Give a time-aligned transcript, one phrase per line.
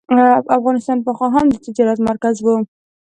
[0.57, 2.47] افغانستان پخوا هم د تجارت مرکز و.